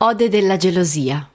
Ode 0.00 0.28
della 0.28 0.56
gelosia. 0.56 1.28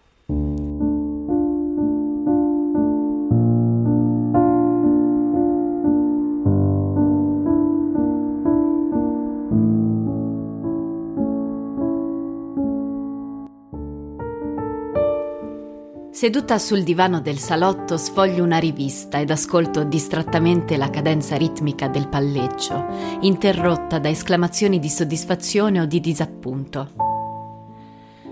Seduta 16.11 16.57
sul 16.57 16.84
divano 16.84 17.20
del 17.20 17.38
salotto 17.39 17.98
sfoglio 17.98 18.45
una 18.45 18.59
rivista 18.59 19.20
ed 19.20 19.30
ascolto 19.30 19.84
distrattamente 19.84 20.77
la 20.77 20.89
cadenza 20.89 21.36
ritmica 21.36 21.89
del 21.89 22.07
palleggio, 22.07 22.86
interrotta 23.20 24.00
da 24.00 24.07
esclamazioni 24.07 24.80
di 24.80 24.88
soddisfazione 24.88 25.82
o 25.82 25.86
di 25.86 26.00
disappunto. 26.00 27.03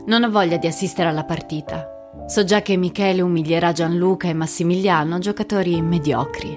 Non 0.05 0.23
ho 0.23 0.31
voglia 0.31 0.57
di 0.57 0.67
assistere 0.67 1.09
alla 1.09 1.25
partita. 1.25 1.87
So 2.27 2.43
già 2.43 2.61
che 2.61 2.75
Michele 2.75 3.21
umilierà 3.21 3.71
Gianluca 3.71 4.27
e 4.27 4.33
Massimiliano, 4.33 5.19
giocatori 5.19 5.81
mediocri. 5.81 6.55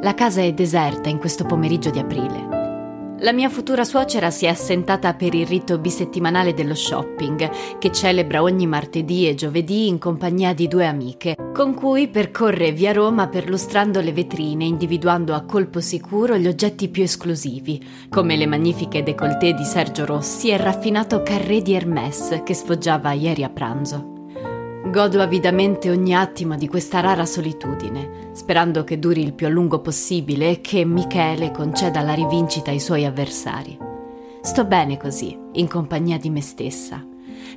La 0.00 0.14
casa 0.14 0.40
è 0.40 0.52
deserta 0.52 1.08
in 1.08 1.18
questo 1.18 1.44
pomeriggio 1.44 1.90
di 1.90 1.98
aprile. 1.98 2.55
La 3.20 3.32
mia 3.32 3.48
futura 3.48 3.84
suocera 3.84 4.30
si 4.30 4.44
è 4.44 4.48
assentata 4.48 5.14
per 5.14 5.34
il 5.34 5.46
rito 5.46 5.78
bisettimanale 5.78 6.52
dello 6.52 6.74
shopping, 6.74 7.78
che 7.78 7.90
celebra 7.90 8.42
ogni 8.42 8.66
martedì 8.66 9.26
e 9.26 9.34
giovedì 9.34 9.88
in 9.88 9.98
compagnia 9.98 10.52
di 10.52 10.68
due 10.68 10.86
amiche, 10.86 11.34
con 11.54 11.72
cui 11.72 12.08
percorre 12.08 12.72
via 12.72 12.92
Roma 12.92 13.28
perlustrando 13.28 14.02
le 14.02 14.12
vetrine, 14.12 14.66
individuando 14.66 15.34
a 15.34 15.44
colpo 15.44 15.80
sicuro 15.80 16.36
gli 16.36 16.46
oggetti 16.46 16.88
più 16.88 17.02
esclusivi, 17.02 17.82
come 18.10 18.36
le 18.36 18.46
magnifiche 18.46 19.02
décolleté 19.02 19.54
di 19.54 19.64
Sergio 19.64 20.04
Rossi 20.04 20.50
e 20.50 20.54
il 20.54 20.60
raffinato 20.60 21.22
carré 21.22 21.62
di 21.62 21.72
Hermès 21.72 22.42
che 22.44 22.52
sfoggiava 22.52 23.12
ieri 23.12 23.44
a 23.44 23.48
pranzo. 23.48 24.15
Godo 24.90 25.20
avidamente 25.20 25.90
ogni 25.90 26.14
attimo 26.14 26.54
di 26.54 26.68
questa 26.68 27.00
rara 27.00 27.26
solitudine, 27.26 28.30
sperando 28.32 28.84
che 28.84 29.00
duri 29.00 29.20
il 29.20 29.34
più 29.34 29.46
a 29.46 29.50
lungo 29.50 29.80
possibile 29.80 30.50
e 30.50 30.60
che 30.60 30.84
Michele 30.84 31.50
conceda 31.50 32.02
la 32.02 32.14
rivincita 32.14 32.70
ai 32.70 32.78
suoi 32.78 33.04
avversari. 33.04 33.76
Sto 34.40 34.64
bene 34.64 34.96
così, 34.96 35.36
in 35.54 35.66
compagnia 35.66 36.18
di 36.18 36.30
me 36.30 36.40
stessa. 36.40 37.04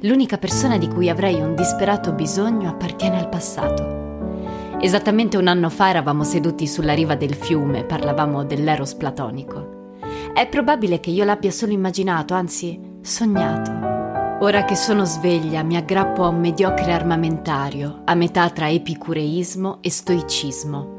L'unica 0.02 0.40
persona 0.40 0.80
di 0.80 0.88
cui 0.88 1.08
avrei 1.08 1.36
un 1.36 1.54
disperato 1.54 2.14
bisogno 2.14 2.68
appartiene 2.68 3.20
al 3.20 3.30
passato. 3.30 4.78
Esattamente 4.82 5.38
un 5.38 5.48
anno 5.48 5.70
fa 5.70 5.90
eravamo 5.90 6.24
seduti 6.24 6.66
sulla 6.66 6.94
riva 6.94 7.16
del 7.16 7.36
fiume, 7.36 7.84
parlavamo 7.84 8.44
dell'eros 8.44 8.96
platonico. 8.96 9.98
È 10.34 10.48
probabile 10.48 11.00
che 11.00 11.12
io 11.12 11.26
l'abbia 11.26 11.52
solo 11.52 11.74
immaginato, 11.74 12.34
anzi 12.34 12.80
sognato. 13.02 13.79
Ora 14.42 14.64
che 14.64 14.78
sono 14.78 15.04
sveglia 15.04 15.64
mi 15.64 15.76
aggrappo 15.76 16.24
a 16.24 16.30
un 16.30 16.40
mediocre 16.40 16.94
armamentario, 16.94 18.04
a 18.06 18.16
metà 18.16 18.50
tra 18.52 18.70
epicureismo 18.70 19.80
e 19.82 19.90
stoicismo. 19.90 20.98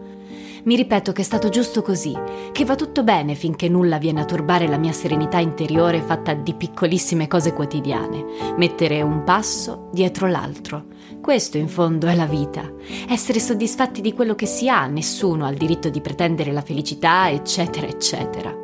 Mi 0.65 0.77
ripeto 0.77 1.13
che 1.13 1.23
è 1.23 1.25
stato 1.25 1.49
giusto 1.49 1.81
così, 1.81 2.15
che 2.53 2.67
va 2.67 2.75
tutto 2.75 3.03
bene 3.03 3.35
finché 3.35 3.71
nulla 3.71 3.97
viene 3.97 4.21
a 4.21 4.27
turbare 4.27 4.69
la 4.69 4.77
mia 4.77 4.93
serenità 4.93 5.39
interiore 5.39 6.03
fatta 6.03 6.35
di 6.35 6.53
piccolissime 6.53 7.29
cose 7.29 7.55
quotidiane, 7.55 8.27
mettere 8.59 9.01
un 9.01 9.25
passo 9.25 9.89
dietro 9.91 10.27
l'altro. 10.27 10.85
Questo 11.23 11.57
in 11.57 11.69
fondo 11.69 12.09
è 12.09 12.15
la 12.15 12.27
vita. 12.27 12.71
Essere 13.09 13.41
soddisfatti 13.41 14.03
di 14.03 14.13
quello 14.13 14.35
che 14.35 14.45
si 14.45 14.69
ha, 14.69 14.87
nessuno 14.87 15.47
ha 15.47 15.51
il 15.51 15.57
diritto 15.57 15.89
di 15.89 16.03
pretendere 16.03 16.53
la 16.53 16.61
felicità, 16.61 17.31
eccetera, 17.31 17.87
eccetera. 17.87 18.55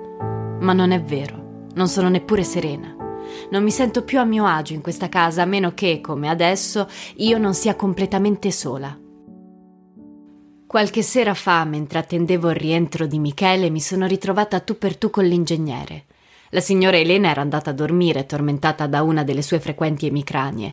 Ma 0.60 0.74
non 0.74 0.90
è 0.90 1.00
vero, 1.00 1.64
non 1.72 1.88
sono 1.88 2.10
neppure 2.10 2.44
serena. 2.44 2.95
Non 3.50 3.62
mi 3.62 3.70
sento 3.70 4.02
più 4.02 4.18
a 4.18 4.24
mio 4.24 4.46
agio 4.46 4.74
in 4.74 4.80
questa 4.80 5.08
casa, 5.08 5.42
a 5.42 5.46
meno 5.46 5.72
che, 5.72 6.00
come 6.00 6.28
adesso, 6.28 6.88
io 7.16 7.38
non 7.38 7.54
sia 7.54 7.74
completamente 7.74 8.50
sola. 8.50 8.98
Qualche 10.66 11.02
sera 11.02 11.32
fa, 11.32 11.64
mentre 11.64 12.00
attendevo 12.00 12.50
il 12.50 12.56
rientro 12.56 13.06
di 13.06 13.18
Michele, 13.18 13.70
mi 13.70 13.80
sono 13.80 14.06
ritrovata 14.06 14.60
tu 14.60 14.76
per 14.76 14.96
tu 14.96 15.10
con 15.10 15.24
l'ingegnere. 15.24 16.06
La 16.50 16.60
signora 16.60 16.96
Elena 16.96 17.30
era 17.30 17.40
andata 17.40 17.70
a 17.70 17.72
dormire, 17.72 18.26
tormentata 18.26 18.86
da 18.86 19.02
una 19.02 19.24
delle 19.24 19.42
sue 19.42 19.60
frequenti 19.60 20.06
emicranie. 20.06 20.72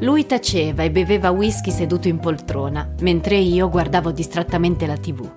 Lui 0.00 0.26
taceva 0.26 0.82
e 0.82 0.90
beveva 0.90 1.30
whisky 1.30 1.70
seduto 1.70 2.08
in 2.08 2.18
poltrona, 2.18 2.94
mentre 3.00 3.36
io 3.36 3.68
guardavo 3.68 4.12
distrattamente 4.12 4.86
la 4.86 4.96
tv. 4.96 5.28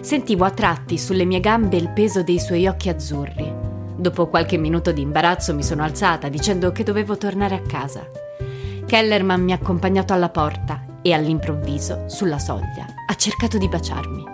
Sentivo 0.00 0.44
a 0.44 0.50
tratti 0.50 0.98
sulle 0.98 1.24
mie 1.24 1.40
gambe 1.40 1.76
il 1.76 1.90
peso 1.90 2.22
dei 2.22 2.38
suoi 2.38 2.66
occhi 2.66 2.88
azzurri. 2.88 3.63
Dopo 4.04 4.28
qualche 4.28 4.58
minuto 4.58 4.92
di 4.92 5.00
imbarazzo 5.00 5.54
mi 5.54 5.62
sono 5.62 5.82
alzata 5.82 6.28
dicendo 6.28 6.72
che 6.72 6.82
dovevo 6.82 7.16
tornare 7.16 7.54
a 7.54 7.62
casa. 7.62 8.06
Kellerman 8.84 9.40
mi 9.42 9.52
ha 9.52 9.54
accompagnato 9.54 10.12
alla 10.12 10.28
porta 10.28 10.84
e 11.00 11.14
all'improvviso, 11.14 12.04
sulla 12.08 12.38
soglia, 12.38 12.84
ha 13.06 13.14
cercato 13.14 13.56
di 13.56 13.66
baciarmi. 13.66 14.24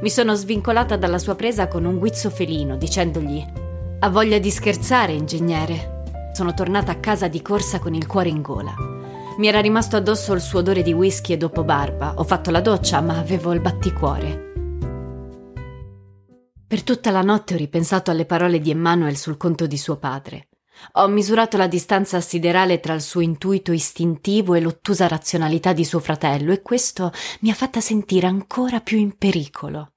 Mi 0.00 0.10
sono 0.10 0.34
svincolata 0.34 0.96
dalla 0.96 1.18
sua 1.18 1.36
presa 1.36 1.68
con 1.68 1.84
un 1.84 1.98
guizzo 1.98 2.30
felino, 2.30 2.76
dicendogli: 2.76 3.46
Ha 4.00 4.10
voglia 4.10 4.40
di 4.40 4.50
scherzare, 4.50 5.12
ingegnere. 5.12 6.02
Sono 6.32 6.52
tornata 6.52 6.90
a 6.90 6.96
casa 6.96 7.28
di 7.28 7.40
corsa 7.42 7.78
con 7.78 7.94
il 7.94 8.08
cuore 8.08 8.28
in 8.28 8.42
gola. 8.42 8.74
Mi 9.38 9.46
era 9.46 9.60
rimasto 9.60 9.94
addosso 9.94 10.32
il 10.32 10.40
suo 10.40 10.58
odore 10.58 10.82
di 10.82 10.92
whisky 10.92 11.34
e 11.34 11.36
dopo 11.36 11.62
barba. 11.62 12.14
Ho 12.16 12.24
fatto 12.24 12.50
la 12.50 12.60
doccia, 12.60 13.00
ma 13.00 13.18
avevo 13.18 13.52
il 13.52 13.60
batticuore. 13.60 14.50
Per 16.72 16.84
tutta 16.84 17.10
la 17.10 17.20
notte 17.20 17.52
ho 17.52 17.58
ripensato 17.58 18.10
alle 18.10 18.24
parole 18.24 18.58
di 18.58 18.70
Emmanuel 18.70 19.18
sul 19.18 19.36
conto 19.36 19.66
di 19.66 19.76
suo 19.76 19.98
padre. 19.98 20.48
Ho 20.92 21.06
misurato 21.06 21.58
la 21.58 21.66
distanza 21.66 22.18
siderale 22.22 22.80
tra 22.80 22.94
il 22.94 23.02
suo 23.02 23.20
intuito 23.20 23.72
istintivo 23.72 24.54
e 24.54 24.60
l'ottusa 24.62 25.06
razionalità 25.06 25.74
di 25.74 25.84
suo 25.84 25.98
fratello 25.98 26.50
e 26.50 26.62
questo 26.62 27.12
mi 27.40 27.50
ha 27.50 27.54
fatta 27.54 27.82
sentire 27.82 28.26
ancora 28.26 28.80
più 28.80 28.96
in 28.96 29.18
pericolo. 29.18 29.92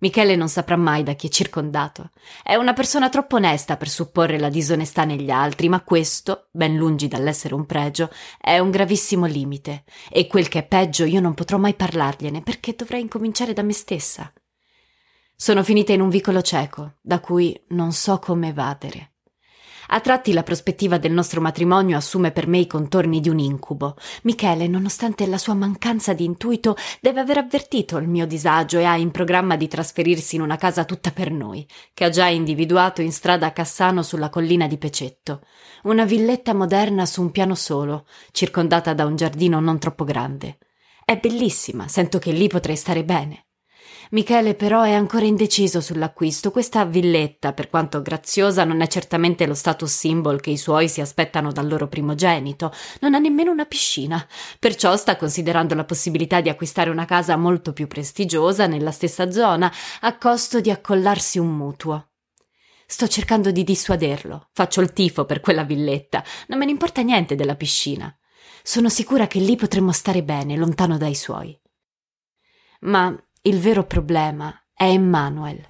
Michele 0.00 0.36
non 0.36 0.50
saprà 0.50 0.76
mai 0.76 1.04
da 1.04 1.14
chi 1.14 1.28
è 1.28 1.30
circondato. 1.30 2.10
È 2.42 2.54
una 2.54 2.74
persona 2.74 3.08
troppo 3.08 3.36
onesta 3.36 3.78
per 3.78 3.88
supporre 3.88 4.38
la 4.38 4.50
disonestà 4.50 5.04
negli 5.04 5.30
altri, 5.30 5.70
ma 5.70 5.80
questo, 5.80 6.48
ben 6.50 6.76
lungi 6.76 7.08
dall'essere 7.08 7.54
un 7.54 7.64
pregio, 7.64 8.10
è 8.38 8.58
un 8.58 8.70
gravissimo 8.70 9.24
limite. 9.24 9.84
E 10.10 10.26
quel 10.26 10.48
che 10.48 10.58
è 10.58 10.66
peggio 10.66 11.06
io 11.06 11.22
non 11.22 11.32
potrò 11.32 11.56
mai 11.56 11.72
parlargliene 11.72 12.42
perché 12.42 12.74
dovrei 12.76 13.00
incominciare 13.00 13.54
da 13.54 13.62
me 13.62 13.72
stessa. 13.72 14.30
Sono 15.42 15.64
finita 15.64 15.94
in 15.94 16.02
un 16.02 16.10
vicolo 16.10 16.42
cieco, 16.42 16.96
da 17.00 17.18
cui 17.18 17.58
non 17.68 17.92
so 17.92 18.18
come 18.18 18.48
evadere. 18.48 19.12
A 19.86 20.00
tratti 20.00 20.34
la 20.34 20.42
prospettiva 20.42 20.98
del 20.98 21.12
nostro 21.12 21.40
matrimonio 21.40 21.96
assume 21.96 22.30
per 22.30 22.46
me 22.46 22.58
i 22.58 22.66
contorni 22.66 23.20
di 23.20 23.30
un 23.30 23.38
incubo. 23.38 23.96
Michele, 24.24 24.68
nonostante 24.68 25.26
la 25.26 25.38
sua 25.38 25.54
mancanza 25.54 26.12
di 26.12 26.26
intuito, 26.26 26.76
deve 27.00 27.20
aver 27.20 27.38
avvertito 27.38 27.96
il 27.96 28.06
mio 28.06 28.26
disagio 28.26 28.80
e 28.80 28.84
ha 28.84 28.98
in 28.98 29.10
programma 29.10 29.56
di 29.56 29.66
trasferirsi 29.66 30.36
in 30.36 30.42
una 30.42 30.56
casa 30.56 30.84
tutta 30.84 31.10
per 31.10 31.30
noi, 31.30 31.66
che 31.94 32.04
ha 32.04 32.10
già 32.10 32.26
individuato 32.26 33.00
in 33.00 33.10
strada 33.10 33.46
a 33.46 33.52
Cassano 33.52 34.02
sulla 34.02 34.28
collina 34.28 34.66
di 34.66 34.76
Pecetto. 34.76 35.40
Una 35.84 36.04
villetta 36.04 36.52
moderna 36.52 37.06
su 37.06 37.22
un 37.22 37.30
piano 37.30 37.54
solo, 37.54 38.04
circondata 38.30 38.92
da 38.92 39.06
un 39.06 39.16
giardino 39.16 39.58
non 39.58 39.78
troppo 39.78 40.04
grande. 40.04 40.58
È 41.02 41.16
bellissima, 41.16 41.88
sento 41.88 42.18
che 42.18 42.30
lì 42.30 42.46
potrei 42.46 42.76
stare 42.76 43.04
bene. 43.04 43.46
Michele 44.12 44.54
però 44.54 44.82
è 44.82 44.92
ancora 44.92 45.24
indeciso 45.24 45.80
sull'acquisto. 45.80 46.50
Questa 46.50 46.84
villetta, 46.84 47.52
per 47.52 47.70
quanto 47.70 48.02
graziosa, 48.02 48.64
non 48.64 48.80
è 48.80 48.88
certamente 48.88 49.46
lo 49.46 49.54
status 49.54 49.88
symbol 49.88 50.40
che 50.40 50.50
i 50.50 50.56
suoi 50.56 50.88
si 50.88 51.00
aspettano 51.00 51.52
dal 51.52 51.68
loro 51.68 51.86
primogenito. 51.86 52.72
Non 53.00 53.14
ha 53.14 53.18
nemmeno 53.18 53.52
una 53.52 53.66
piscina. 53.66 54.26
Perciò 54.58 54.96
sta 54.96 55.16
considerando 55.16 55.76
la 55.76 55.84
possibilità 55.84 56.40
di 56.40 56.48
acquistare 56.48 56.90
una 56.90 57.04
casa 57.04 57.36
molto 57.36 57.72
più 57.72 57.86
prestigiosa 57.86 58.66
nella 58.66 58.90
stessa 58.90 59.30
zona, 59.30 59.72
a 60.00 60.18
costo 60.18 60.60
di 60.60 60.72
accollarsi 60.72 61.38
un 61.38 61.54
mutuo. 61.54 62.08
Sto 62.86 63.06
cercando 63.06 63.52
di 63.52 63.62
dissuaderlo. 63.62 64.48
Faccio 64.52 64.80
il 64.80 64.92
tifo 64.92 65.24
per 65.24 65.38
quella 65.38 65.62
villetta. 65.62 66.24
Non 66.48 66.58
me 66.58 66.64
ne 66.64 66.72
importa 66.72 67.02
niente 67.02 67.36
della 67.36 67.54
piscina. 67.54 68.12
Sono 68.64 68.88
sicura 68.88 69.28
che 69.28 69.38
lì 69.38 69.54
potremmo 69.54 69.92
stare 69.92 70.24
bene, 70.24 70.56
lontano 70.56 70.98
dai 70.98 71.14
suoi. 71.14 71.56
Ma 72.80 73.16
il 73.42 73.58
vero 73.58 73.84
problema 73.84 74.54
è 74.74 74.84
Emmanuel. 74.84 75.66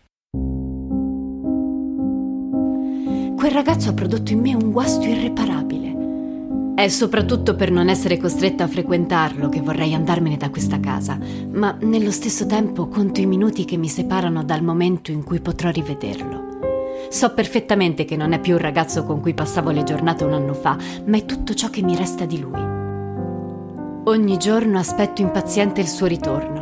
Quel 3.36 3.52
ragazzo 3.52 3.90
ha 3.90 3.92
prodotto 3.92 4.32
in 4.32 4.40
me 4.40 4.54
un 4.54 4.72
guasto 4.72 5.06
irreparabile. 5.06 6.74
È 6.74 6.88
soprattutto 6.88 7.54
per 7.54 7.70
non 7.70 7.88
essere 7.88 8.16
costretta 8.16 8.64
a 8.64 8.68
frequentarlo 8.68 9.48
che 9.48 9.60
vorrei 9.60 9.94
andarmene 9.94 10.36
da 10.36 10.50
questa 10.50 10.80
casa, 10.80 11.16
ma 11.52 11.76
nello 11.82 12.10
stesso 12.10 12.44
tempo 12.44 12.88
conto 12.88 13.20
i 13.20 13.26
minuti 13.26 13.64
che 13.64 13.76
mi 13.76 13.88
separano 13.88 14.42
dal 14.42 14.64
momento 14.64 15.12
in 15.12 15.22
cui 15.22 15.38
potrò 15.38 15.70
rivederlo. 15.70 17.08
So 17.08 17.32
perfettamente 17.34 18.04
che 18.04 18.16
non 18.16 18.32
è 18.32 18.40
più 18.40 18.54
il 18.54 18.60
ragazzo 18.60 19.04
con 19.04 19.20
cui 19.20 19.32
passavo 19.32 19.70
le 19.70 19.84
giornate 19.84 20.24
un 20.24 20.32
anno 20.32 20.54
fa, 20.54 20.76
ma 21.06 21.16
è 21.16 21.24
tutto 21.24 21.54
ciò 21.54 21.70
che 21.70 21.82
mi 21.82 21.94
resta 21.94 22.24
di 22.24 22.40
lui. 22.40 22.60
Ogni 24.04 24.36
giorno 24.38 24.76
aspetto 24.76 25.22
impaziente 25.22 25.80
il 25.80 25.88
suo 25.88 26.06
ritorno 26.06 26.59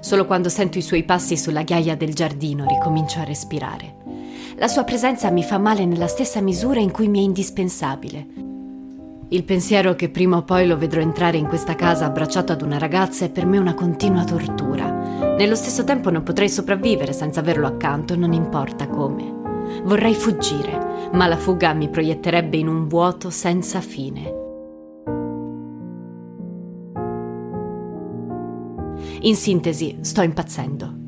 Solo 0.00 0.24
quando 0.26 0.48
sento 0.48 0.78
i 0.78 0.82
suoi 0.82 1.02
passi 1.02 1.36
sulla 1.36 1.62
ghiaia 1.62 1.96
del 1.96 2.14
giardino 2.14 2.66
ricomincio 2.66 3.20
a 3.20 3.24
respirare. 3.24 3.94
La 4.56 4.68
sua 4.68 4.84
presenza 4.84 5.30
mi 5.30 5.42
fa 5.42 5.58
male 5.58 5.84
nella 5.84 6.06
stessa 6.06 6.40
misura 6.40 6.80
in 6.80 6.90
cui 6.90 7.08
mi 7.08 7.18
è 7.18 7.22
indispensabile. 7.22 8.26
Il 9.28 9.42
pensiero 9.42 9.94
che 9.96 10.08
prima 10.08 10.36
o 10.36 10.42
poi 10.44 10.66
lo 10.66 10.78
vedrò 10.78 11.00
entrare 11.00 11.36
in 11.36 11.48
questa 11.48 11.74
casa 11.74 12.06
abbracciato 12.06 12.52
ad 12.52 12.62
una 12.62 12.78
ragazza 12.78 13.24
è 13.24 13.30
per 13.30 13.44
me 13.44 13.58
una 13.58 13.74
continua 13.74 14.22
tortura. 14.22 15.34
Nello 15.36 15.56
stesso 15.56 15.82
tempo 15.82 16.10
non 16.10 16.22
potrei 16.22 16.48
sopravvivere 16.48 17.12
senza 17.12 17.40
averlo 17.40 17.66
accanto, 17.66 18.14
non 18.14 18.32
importa 18.32 18.86
come. 18.86 19.34
Vorrei 19.82 20.14
fuggire, 20.14 21.10
ma 21.12 21.26
la 21.26 21.36
fuga 21.36 21.72
mi 21.72 21.88
proietterebbe 21.88 22.56
in 22.56 22.68
un 22.68 22.86
vuoto 22.86 23.28
senza 23.30 23.80
fine. 23.80 24.45
In 29.20 29.34
sintesi, 29.34 29.98
sto 30.02 30.20
impazzendo. 30.20 31.04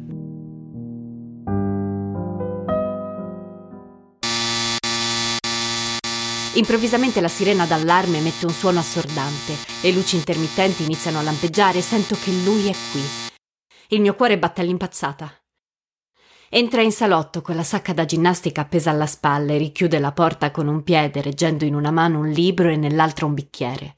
Improvvisamente 6.55 7.21
la 7.21 7.29
sirena 7.29 7.67
d'allarme 7.67 8.19
emette 8.19 8.47
un 8.47 8.53
suono 8.53 8.81
assordante, 8.81 9.55
le 9.83 9.93
luci 9.93 10.17
intermittenti 10.17 10.83
iniziano 10.83 11.19
a 11.19 11.23
lampeggiare 11.23 11.79
e 11.79 11.83
sento 11.83 12.17
che 12.17 12.33
lui 12.45 12.67
è 12.67 12.75
qui. 12.91 13.03
Il 13.89 14.01
mio 14.01 14.15
cuore 14.15 14.39
batte 14.39 14.63
all'impazzata. 14.63 15.31
Entra 16.49 16.81
in 16.81 16.93
salotto 16.93 17.43
con 17.43 17.55
la 17.55 17.63
sacca 17.63 17.93
da 17.93 18.07
ginnastica 18.07 18.63
appesa 18.63 18.91
alla 18.91 19.07
spalla 19.07 19.53
e 19.53 19.59
richiude 19.59 19.99
la 19.99 20.13
porta 20.13 20.51
con 20.51 20.67
un 20.67 20.83
piede, 20.83 21.21
reggendo 21.21 21.65
in 21.65 21.75
una 21.75 21.91
mano 21.91 22.19
un 22.21 22.31
libro 22.31 22.71
e 22.71 22.77
nell'altra 22.77 23.27
un 23.27 23.35
bicchiere. 23.35 23.95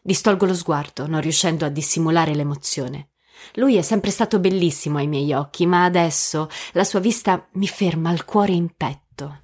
Distolgo 0.00 0.46
lo 0.46 0.54
sguardo, 0.54 1.06
non 1.06 1.20
riuscendo 1.20 1.66
a 1.66 1.68
dissimulare 1.68 2.34
l'emozione. 2.34 3.09
Lui 3.54 3.76
è 3.76 3.82
sempre 3.82 4.10
stato 4.10 4.38
bellissimo 4.38 4.98
ai 4.98 5.06
miei 5.06 5.32
occhi, 5.32 5.66
ma 5.66 5.84
adesso 5.84 6.48
la 6.72 6.84
sua 6.84 7.00
vista 7.00 7.46
mi 7.52 7.66
ferma 7.66 8.12
il 8.12 8.24
cuore 8.24 8.52
in 8.52 8.70
petto. 8.76 9.40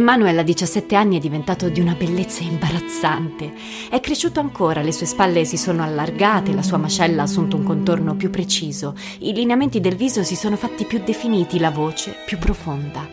Emanuel 0.00 0.38
a 0.38 0.42
17 0.42 0.94
anni 0.94 1.18
è 1.18 1.20
diventato 1.20 1.68
di 1.68 1.78
una 1.78 1.92
bellezza 1.92 2.42
imbarazzante. 2.42 3.52
È 3.90 4.00
cresciuto 4.00 4.40
ancora, 4.40 4.80
le 4.80 4.92
sue 4.92 5.04
spalle 5.04 5.44
si 5.44 5.58
sono 5.58 5.82
allargate, 5.82 6.54
la 6.54 6.62
sua 6.62 6.78
mascella 6.78 7.20
ha 7.20 7.24
assunto 7.24 7.56
un 7.56 7.64
contorno 7.64 8.16
più 8.16 8.30
preciso, 8.30 8.94
i 9.18 9.34
lineamenti 9.34 9.78
del 9.78 9.96
viso 9.96 10.24
si 10.24 10.36
sono 10.36 10.56
fatti 10.56 10.86
più 10.86 11.02
definiti, 11.04 11.58
la 11.58 11.70
voce 11.70 12.16
più 12.24 12.38
profonda. 12.38 13.06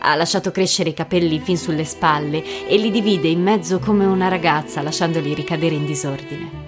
Ha 0.00 0.14
lasciato 0.14 0.50
crescere 0.50 0.90
i 0.90 0.94
capelli 0.94 1.40
fin 1.40 1.56
sulle 1.56 1.86
spalle 1.86 2.66
e 2.68 2.76
li 2.76 2.90
divide 2.90 3.28
in 3.28 3.40
mezzo 3.40 3.78
come 3.78 4.04
una 4.04 4.28
ragazza, 4.28 4.82
lasciandoli 4.82 5.32
ricadere 5.32 5.76
in 5.76 5.86
disordine. 5.86 6.65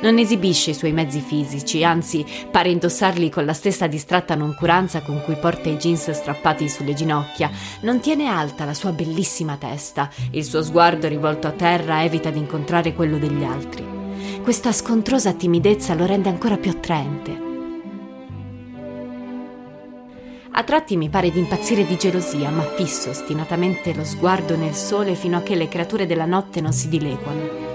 Non 0.00 0.18
esibisce 0.18 0.70
i 0.70 0.74
suoi 0.74 0.92
mezzi 0.92 1.20
fisici, 1.20 1.82
anzi 1.82 2.24
pare 2.50 2.70
indossarli 2.70 3.28
con 3.30 3.44
la 3.44 3.52
stessa 3.52 3.88
distratta 3.88 4.36
noncuranza 4.36 5.02
con 5.02 5.20
cui 5.24 5.34
porta 5.34 5.68
i 5.68 5.76
jeans 5.76 6.10
strappati 6.12 6.68
sulle 6.68 6.94
ginocchia. 6.94 7.50
Non 7.80 7.98
tiene 7.98 8.26
alta 8.28 8.64
la 8.64 8.74
sua 8.74 8.92
bellissima 8.92 9.56
testa, 9.56 10.08
il 10.30 10.44
suo 10.44 10.62
sguardo 10.62 11.08
rivolto 11.08 11.48
a 11.48 11.52
terra 11.52 12.04
evita 12.04 12.30
di 12.30 12.38
incontrare 12.38 12.94
quello 12.94 13.18
degli 13.18 13.42
altri. 13.42 13.84
Questa 14.40 14.70
scontrosa 14.70 15.32
timidezza 15.32 15.94
lo 15.94 16.06
rende 16.06 16.28
ancora 16.28 16.56
più 16.56 16.70
attraente. 16.70 17.46
A 20.52 20.62
tratti 20.62 20.96
mi 20.96 21.08
pare 21.08 21.30
di 21.30 21.40
impazzire 21.40 21.84
di 21.84 21.96
gelosia, 21.96 22.50
ma 22.50 22.62
fisso 22.62 23.10
ostinatamente 23.10 23.92
lo 23.94 24.04
sguardo 24.04 24.56
nel 24.56 24.74
sole 24.74 25.14
fino 25.14 25.36
a 25.36 25.42
che 25.42 25.56
le 25.56 25.68
creature 25.68 26.06
della 26.06 26.24
notte 26.24 26.60
non 26.60 26.72
si 26.72 26.88
dileguano. 26.88 27.67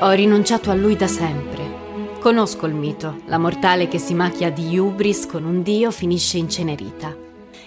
Ho 0.00 0.10
rinunciato 0.10 0.70
a 0.70 0.74
lui 0.74 0.94
da 0.94 1.06
sempre. 1.06 2.18
Conosco 2.20 2.66
il 2.66 2.74
mito, 2.74 3.22
la 3.28 3.38
mortale 3.38 3.88
che 3.88 3.98
si 3.98 4.12
macchia 4.12 4.50
di 4.50 4.76
hubris 4.78 5.26
con 5.26 5.44
un 5.44 5.62
dio 5.62 5.90
finisce 5.90 6.36
incenerita. 6.36 7.16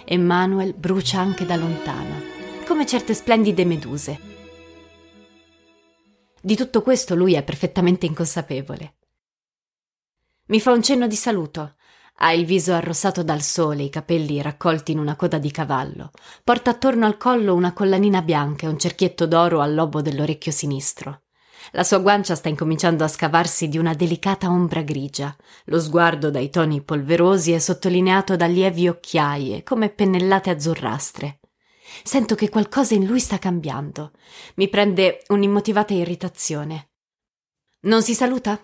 Emmanuel 0.05 0.75
brucia 0.75 1.19
anche 1.19 1.47
da 1.47 1.55
lontano, 1.55 2.21
come 2.67 2.85
certe 2.85 3.15
splendide 3.15 3.65
meduse. 3.65 4.19
Di 6.39 6.55
tutto 6.55 6.83
questo 6.83 7.15
lui 7.15 7.33
è 7.33 7.41
perfettamente 7.41 8.05
inconsapevole. 8.05 8.93
Mi 10.49 10.61
fa 10.61 10.71
un 10.71 10.83
cenno 10.83 11.07
di 11.07 11.15
saluto. 11.15 11.77
Ha 12.17 12.31
il 12.31 12.45
viso 12.45 12.73
arrossato 12.73 13.23
dal 13.23 13.41
sole, 13.41 13.81
i 13.81 13.89
capelli 13.89 14.39
raccolti 14.39 14.91
in 14.91 14.99
una 14.99 15.15
coda 15.15 15.39
di 15.39 15.49
cavallo. 15.49 16.11
Porta 16.43 16.69
attorno 16.69 17.07
al 17.07 17.17
collo 17.17 17.55
una 17.55 17.73
collanina 17.73 18.21
bianca 18.21 18.67
e 18.67 18.69
un 18.69 18.77
cerchietto 18.77 19.25
d'oro 19.25 19.61
al 19.61 19.73
lobo 19.73 20.03
dell'orecchio 20.03 20.51
sinistro. 20.51 21.21
La 21.71 21.83
sua 21.83 21.99
guancia 21.99 22.35
sta 22.35 22.49
incominciando 22.49 23.03
a 23.03 23.07
scavarsi 23.07 23.67
di 23.67 23.77
una 23.77 23.93
delicata 23.93 24.49
ombra 24.49 24.81
grigia. 24.81 25.35
Lo 25.65 25.79
sguardo 25.79 26.29
dai 26.29 26.49
toni 26.49 26.81
polverosi 26.81 27.51
è 27.51 27.59
sottolineato 27.59 28.35
da 28.35 28.45
lievi 28.45 28.87
occhiaie, 28.87 29.63
come 29.63 29.89
pennellate 29.89 30.49
azzurrastre. 30.49 31.39
Sento 32.03 32.35
che 32.35 32.49
qualcosa 32.49 32.93
in 32.93 33.05
lui 33.05 33.19
sta 33.19 33.39
cambiando. 33.39 34.11
Mi 34.55 34.67
prende 34.69 35.23
un'immotivata 35.27 35.93
irritazione. 35.93 36.89
Non 37.81 38.01
si 38.03 38.13
saluta? 38.13 38.61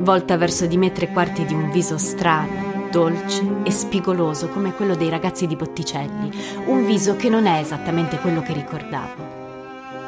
Volta 0.00 0.36
verso 0.36 0.66
di 0.66 0.78
me 0.78 0.92
tre 0.92 1.12
quarti 1.12 1.44
di 1.44 1.52
un 1.52 1.70
viso 1.70 1.98
strano, 1.98 2.69
dolce 2.90 3.42
e 3.62 3.70
spigoloso 3.70 4.48
come 4.48 4.74
quello 4.74 4.94
dei 4.94 5.08
ragazzi 5.08 5.46
di 5.46 5.56
Botticelli, 5.56 6.30
un 6.66 6.84
viso 6.84 7.16
che 7.16 7.28
non 7.28 7.46
è 7.46 7.60
esattamente 7.60 8.18
quello 8.18 8.42
che 8.42 8.52
ricordavo. 8.52 9.38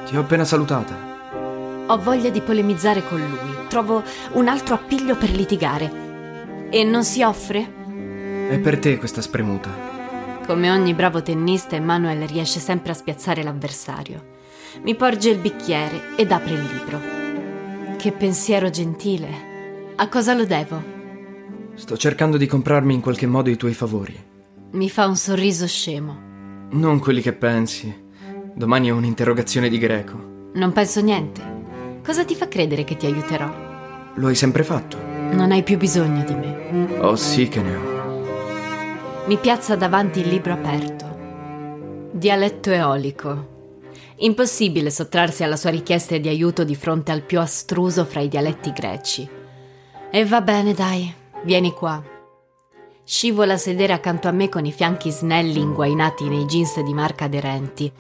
Ti 0.06 0.17
ho 0.17 0.20
appena 0.20 0.44
salutata. 0.44 1.11
Ho 1.87 1.99
voglia 1.99 2.31
di 2.31 2.40
polemizzare 2.40 3.02
con 3.06 3.19
lui, 3.19 3.67
trovo 3.69 4.02
un 4.32 4.49
altro 4.49 4.75
appiglio 4.75 5.17
per 5.17 5.31
litigare. 5.31 6.69
E 6.70 6.84
non 6.84 7.05
si 7.05 7.23
offre? 7.23 7.81
È 8.49 8.58
per 8.58 8.79
te 8.79 8.99
questa 8.99 9.20
spremuta. 9.20 9.70
Come 10.46 10.70
ogni 10.70 10.94
bravo 10.94 11.23
tennista, 11.23 11.76
Emanuele 11.76 12.26
riesce 12.26 12.61
sempre 12.61 12.93
a 12.93 12.94
spiazzare 12.94 13.43
l'avversario. 13.43 14.31
Mi 14.82 14.94
porge 14.94 15.31
il 15.31 15.38
bicchiere 15.38 16.17
ed 16.17 16.32
apre 16.32 16.55
il 16.55 16.62
libro. 16.62 17.96
Che 17.96 18.12
pensiero 18.12 18.70
gentile. 18.70 19.50
A 19.96 20.08
cosa 20.08 20.34
lo 20.34 20.44
devo? 20.44 20.92
Sto 21.75 21.97
cercando 21.97 22.37
di 22.37 22.47
comprarmi 22.47 22.93
in 22.93 23.01
qualche 23.01 23.27
modo 23.27 23.49
i 23.49 23.57
tuoi 23.57 23.73
favori. 23.73 24.15
Mi 24.73 24.91
fa 24.91 25.07
un 25.07 25.17
sorriso 25.17 25.67
scemo. 25.67 26.31
Non 26.71 26.99
quelli 26.99 27.23
che 27.23 27.33
pensi. 27.33 27.95
Domani 28.55 28.93
ho 28.93 28.97
un'interrogazione 28.97 29.69
di 29.69 29.79
greco. 29.79 30.51
Non 30.55 30.73
penso 30.73 31.01
niente. 31.01 31.41
Cosa 32.05 32.25
ti 32.25 32.35
fa 32.35 32.49
credere 32.49 32.85
che 32.85 32.96
ti 32.96 33.06
aiuterò? 33.06 33.51
Lo 34.15 34.27
hai 34.27 34.35
sempre 34.35 34.65
fatto. 34.65 34.99
Non 35.01 35.51
hai 35.51 35.63
più 35.63 35.79
bisogno 35.79 36.25
di 36.25 36.35
me. 36.35 36.99
Oh 36.99 37.17
sì 37.17 37.49
che 37.49 37.63
ne 37.63 37.75
ho. 37.77 39.25
Mi 39.27 39.39
piazza 39.39 39.75
davanti 39.75 40.20
il 40.20 40.29
libro 40.29 40.53
aperto. 40.53 42.11
Dialetto 42.13 42.70
eolico. 42.70 43.49
Impossibile 44.17 44.91
sottrarsi 44.91 45.43
alla 45.43 45.56
sua 45.56 45.70
richiesta 45.70 46.19
di 46.19 46.29
aiuto 46.29 46.65
di 46.65 46.75
fronte 46.75 47.13
al 47.13 47.23
più 47.23 47.41
astruso 47.41 48.05
fra 48.05 48.20
i 48.20 48.29
dialetti 48.29 48.73
greci. 48.73 49.29
E 50.11 50.25
va 50.27 50.43
bene, 50.43 50.75
dai, 50.75 51.13
Vieni 51.44 51.72
qua. 51.72 52.01
Scivola 53.05 53.55
a 53.55 53.56
sedere 53.56 53.93
accanto 53.93 54.29
a 54.29 54.31
me 54.31 54.49
con 54.49 54.65
i 54.65 54.70
fianchi 54.70 55.11
snelli 55.11 55.58
inguainati 55.58 56.29
nei 56.29 56.44
jeans 56.44 56.81
di 56.81 56.94
marca 56.94 57.25
aderenti, 57.25 57.93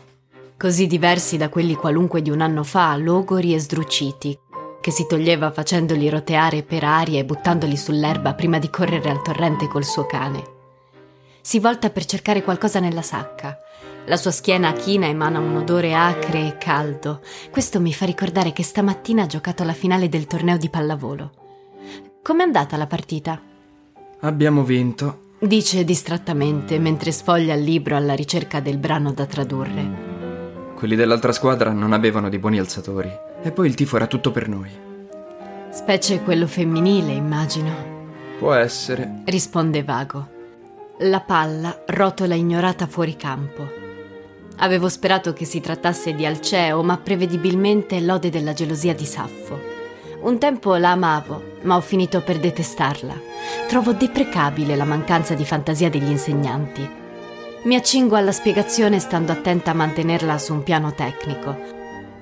così 0.56 0.86
diversi 0.86 1.36
da 1.36 1.48
quelli 1.48 1.74
qualunque 1.74 2.22
di 2.22 2.30
un 2.30 2.40
anno 2.40 2.62
fa, 2.62 2.94
logori 2.96 3.52
e 3.52 3.58
sdruciti, 3.58 4.38
che 4.80 4.92
si 4.92 5.08
toglieva 5.08 5.50
facendoli 5.50 6.08
roteare 6.08 6.62
per 6.62 6.84
aria 6.84 7.18
e 7.18 7.24
buttandoli 7.24 7.76
sull'erba 7.76 8.34
prima 8.34 8.60
di 8.60 8.70
correre 8.70 9.10
al 9.10 9.22
torrente 9.22 9.66
col 9.66 9.84
suo 9.84 10.06
cane. 10.06 10.44
Si 11.40 11.58
volta 11.58 11.90
per 11.90 12.04
cercare 12.04 12.44
qualcosa 12.44 12.78
nella 12.78 13.02
sacca. 13.02 13.58
La 14.06 14.16
sua 14.16 14.30
schiena 14.30 14.72
china 14.72 15.06
emana 15.06 15.40
un 15.40 15.56
odore 15.56 15.94
acre 15.94 16.46
e 16.46 16.58
caldo. 16.58 17.20
Questo 17.50 17.80
mi 17.80 17.92
fa 17.92 18.06
ricordare 18.06 18.52
che 18.52 18.62
stamattina 18.62 19.24
ha 19.24 19.26
giocato 19.26 19.64
la 19.64 19.72
finale 19.72 20.08
del 20.08 20.28
torneo 20.28 20.56
di 20.56 20.68
pallavolo. 20.68 21.41
Com'è 22.22 22.44
andata 22.44 22.76
la 22.76 22.86
partita? 22.86 23.40
Abbiamo 24.20 24.62
vinto, 24.62 25.30
dice 25.40 25.82
distrattamente 25.82 26.78
mentre 26.78 27.10
sfoglia 27.10 27.54
il 27.54 27.64
libro 27.64 27.96
alla 27.96 28.14
ricerca 28.14 28.60
del 28.60 28.78
brano 28.78 29.12
da 29.12 29.26
tradurre. 29.26 30.70
Quelli 30.76 30.94
dell'altra 30.94 31.32
squadra 31.32 31.72
non 31.72 31.92
avevano 31.92 32.28
di 32.28 32.38
buoni 32.38 32.60
alzatori 32.60 33.10
e 33.42 33.50
poi 33.50 33.66
il 33.66 33.74
tifo 33.74 33.96
era 33.96 34.06
tutto 34.06 34.30
per 34.30 34.46
noi. 34.48 34.70
Specie 35.72 36.22
quello 36.22 36.46
femminile, 36.46 37.10
immagino. 37.10 37.72
Può 38.38 38.52
essere, 38.52 39.22
risponde 39.24 39.82
vago. 39.82 40.28
La 40.98 41.22
palla 41.22 41.82
rotola 41.86 42.36
ignorata 42.36 42.86
fuori 42.86 43.16
campo. 43.16 43.68
Avevo 44.58 44.88
sperato 44.88 45.32
che 45.32 45.44
si 45.44 45.58
trattasse 45.58 46.14
di 46.14 46.24
Alceo, 46.24 46.84
ma 46.84 46.96
prevedibilmente 46.98 47.98
l'ode 48.00 48.30
della 48.30 48.52
gelosia 48.52 48.94
di 48.94 49.06
Saffo. 49.06 49.71
Un 50.22 50.38
tempo 50.38 50.76
la 50.76 50.90
amavo, 50.90 51.58
ma 51.62 51.74
ho 51.74 51.80
finito 51.80 52.20
per 52.22 52.38
detestarla. 52.38 53.20
Trovo 53.66 53.92
deprecabile 53.92 54.76
la 54.76 54.84
mancanza 54.84 55.34
di 55.34 55.44
fantasia 55.44 55.90
degli 55.90 56.08
insegnanti. 56.08 56.88
Mi 57.64 57.74
accingo 57.74 58.14
alla 58.14 58.30
spiegazione 58.30 59.00
stando 59.00 59.32
attenta 59.32 59.72
a 59.72 59.74
mantenerla 59.74 60.38
su 60.38 60.52
un 60.52 60.62
piano 60.62 60.94
tecnico. 60.94 61.56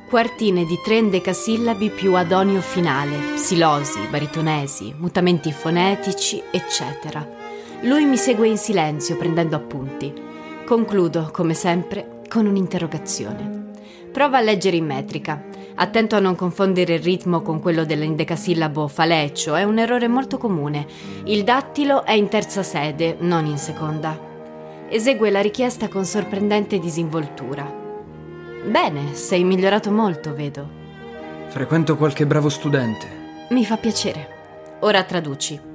Quartine 0.08 0.64
di 0.64 0.78
tre 0.82 0.96
endecasillabi 0.96 1.90
più 1.90 2.14
adonio 2.14 2.62
finale, 2.62 3.36
silosi, 3.36 4.00
baritonesi, 4.08 4.94
mutamenti 4.96 5.52
fonetici, 5.52 6.42
eccetera. 6.50 7.26
Lui 7.82 8.06
mi 8.06 8.16
segue 8.16 8.48
in 8.48 8.56
silenzio 8.56 9.18
prendendo 9.18 9.56
appunti. 9.56 10.10
Concludo, 10.64 11.28
come 11.30 11.52
sempre, 11.52 12.22
con 12.30 12.46
un'interrogazione. 12.46 13.59
Prova 14.12 14.38
a 14.38 14.40
leggere 14.40 14.76
in 14.76 14.86
metrica. 14.86 15.44
Attento 15.76 16.16
a 16.16 16.20
non 16.20 16.34
confondere 16.34 16.94
il 16.94 17.02
ritmo 17.02 17.42
con 17.42 17.60
quello 17.60 17.84
dell'endecasillabo 17.84 18.88
faleccio, 18.88 19.54
è 19.54 19.62
un 19.62 19.78
errore 19.78 20.08
molto 20.08 20.36
comune. 20.36 20.86
Il 21.24 21.44
dattilo 21.44 22.04
è 22.04 22.12
in 22.12 22.28
terza 22.28 22.62
sede, 22.62 23.16
non 23.20 23.46
in 23.46 23.58
seconda. 23.58 24.18
Esegue 24.88 25.30
la 25.30 25.40
richiesta 25.40 25.88
con 25.88 26.04
sorprendente 26.04 26.78
disinvoltura. 26.78 27.78
Bene, 28.64 29.14
sei 29.14 29.44
migliorato 29.44 29.90
molto, 29.90 30.34
vedo. 30.34 30.68
Frequento 31.46 31.96
qualche 31.96 32.26
bravo 32.26 32.48
studente. 32.48 33.06
Mi 33.50 33.64
fa 33.64 33.76
piacere. 33.76 34.38
Ora 34.80 35.02
traduci 35.04 35.68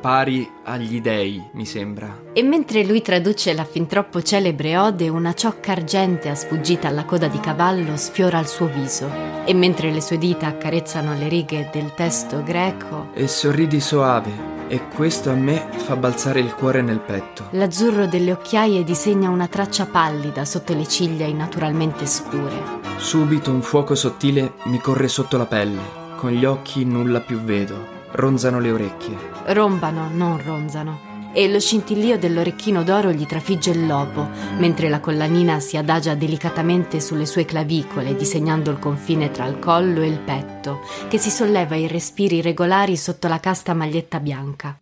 pari 0.00 0.50
agli 0.64 1.00
dei, 1.00 1.42
mi 1.52 1.66
sembra. 1.66 2.22
E 2.32 2.42
mentre 2.42 2.84
lui 2.84 3.02
traduce 3.02 3.52
la 3.52 3.64
fin 3.64 3.86
troppo 3.86 4.22
celebre 4.22 4.76
ode, 4.76 5.08
una 5.08 5.34
ciocca 5.34 5.72
argentea 5.72 6.34
sfuggita 6.34 6.88
alla 6.88 7.04
coda 7.04 7.28
di 7.28 7.38
cavallo 7.38 7.96
sfiora 7.96 8.38
il 8.38 8.46
suo 8.46 8.66
viso. 8.66 9.10
E 9.44 9.52
mentre 9.54 9.90
le 9.92 10.00
sue 10.00 10.18
dita 10.18 10.46
accarezzano 10.46 11.14
le 11.14 11.28
righe 11.28 11.68
del 11.72 11.92
testo 11.94 12.42
greco. 12.42 13.10
E 13.14 13.28
sorridi 13.28 13.80
soave, 13.80 14.30
e 14.68 14.88
questo 14.88 15.30
a 15.30 15.34
me 15.34 15.68
fa 15.76 15.96
balzare 15.96 16.40
il 16.40 16.54
cuore 16.54 16.80
nel 16.80 17.00
petto. 17.00 17.48
L'azzurro 17.50 18.06
delle 18.06 18.32
occhiaie 18.32 18.82
disegna 18.84 19.28
una 19.28 19.48
traccia 19.48 19.86
pallida 19.86 20.44
sotto 20.44 20.74
le 20.74 20.86
ciglia 20.86 21.26
innaturalmente 21.26 22.06
scure. 22.06 22.78
Subito 22.96 23.50
un 23.50 23.62
fuoco 23.62 23.94
sottile 23.94 24.54
mi 24.64 24.78
corre 24.78 25.08
sotto 25.08 25.36
la 25.36 25.46
pelle. 25.46 25.98
Con 26.16 26.30
gli 26.30 26.44
occhi 26.44 26.84
nulla 26.84 27.20
più 27.20 27.40
vedo. 27.40 27.99
Ronzano 28.12 28.58
le 28.58 28.72
orecchie. 28.72 29.16
Rombano, 29.46 30.08
non 30.12 30.42
ronzano. 30.42 31.08
E 31.32 31.48
lo 31.48 31.60
scintillio 31.60 32.18
dell'orecchino 32.18 32.82
d'oro 32.82 33.12
gli 33.12 33.24
trafigge 33.24 33.70
il 33.70 33.86
lobo, 33.86 34.28
mentre 34.58 34.88
la 34.88 34.98
collanina 34.98 35.60
si 35.60 35.76
adagia 35.76 36.16
delicatamente 36.16 37.00
sulle 37.00 37.24
sue 37.24 37.44
clavicole, 37.44 38.16
disegnando 38.16 38.72
il 38.72 38.80
confine 38.80 39.30
tra 39.30 39.46
il 39.46 39.60
collo 39.60 40.02
e 40.02 40.08
il 40.08 40.18
petto, 40.18 40.80
che 41.08 41.18
si 41.18 41.30
solleva 41.30 41.76
in 41.76 41.86
respiri 41.86 42.42
regolari 42.42 42.96
sotto 42.96 43.28
la 43.28 43.38
casta 43.38 43.74
maglietta 43.74 44.18
bianca. 44.18 44.76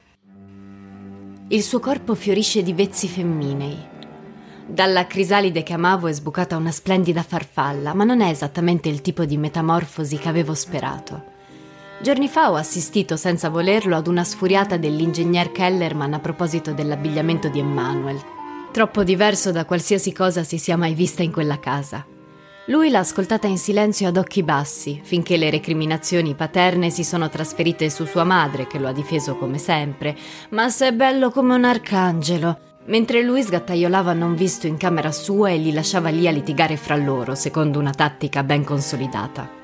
Il 1.48 1.62
suo 1.62 1.80
corpo 1.80 2.14
fiorisce 2.14 2.62
di 2.62 2.72
vezzi 2.72 3.08
femminei. 3.08 3.96
Dalla 4.66 5.06
crisalide 5.06 5.62
che 5.62 5.74
amavo 5.74 6.06
è 6.06 6.12
sbucata 6.12 6.56
una 6.56 6.70
splendida 6.70 7.22
farfalla, 7.22 7.92
ma 7.92 8.04
non 8.04 8.22
è 8.22 8.30
esattamente 8.30 8.88
il 8.88 9.02
tipo 9.02 9.26
di 9.26 9.36
metamorfosi 9.36 10.16
che 10.16 10.28
avevo 10.28 10.54
sperato. 10.54 11.36
Giorni 12.00 12.28
fa 12.28 12.52
ho 12.52 12.54
assistito 12.54 13.16
senza 13.16 13.48
volerlo 13.48 13.96
ad 13.96 14.06
una 14.06 14.22
sfuriata 14.22 14.76
dell'ingegner 14.76 15.50
Kellerman 15.50 16.14
a 16.14 16.20
proposito 16.20 16.72
dell'abbigliamento 16.72 17.48
di 17.48 17.58
Emmanuel. 17.58 18.22
Troppo 18.70 19.02
diverso 19.02 19.50
da 19.50 19.64
qualsiasi 19.64 20.12
cosa 20.12 20.44
si 20.44 20.58
sia 20.58 20.76
mai 20.76 20.94
vista 20.94 21.24
in 21.24 21.32
quella 21.32 21.58
casa. 21.58 22.06
Lui 22.66 22.90
l'ha 22.90 23.00
ascoltata 23.00 23.48
in 23.48 23.58
silenzio 23.58 24.06
ad 24.06 24.16
occhi 24.16 24.44
bassi, 24.44 25.00
finché 25.02 25.36
le 25.36 25.50
recriminazioni 25.50 26.34
paterne 26.34 26.90
si 26.90 27.02
sono 27.02 27.28
trasferite 27.28 27.90
su 27.90 28.04
sua 28.04 28.24
madre, 28.24 28.68
che 28.68 28.78
lo 28.78 28.86
ha 28.86 28.92
difeso 28.92 29.36
come 29.36 29.58
sempre. 29.58 30.16
Ma 30.50 30.68
sei 30.68 30.92
bello 30.92 31.30
come 31.30 31.54
un 31.54 31.64
arcangelo! 31.64 32.58
Mentre 32.84 33.22
lui 33.22 33.42
sgattaiolava 33.42 34.12
non 34.12 34.36
visto 34.36 34.66
in 34.68 34.76
camera 34.76 35.10
sua 35.10 35.50
e 35.50 35.56
li 35.56 35.72
lasciava 35.72 36.10
lì 36.10 36.28
a 36.28 36.30
litigare 36.30 36.76
fra 36.76 36.94
loro, 36.94 37.34
secondo 37.34 37.78
una 37.80 37.92
tattica 37.92 38.44
ben 38.44 38.64
consolidata. 38.64 39.57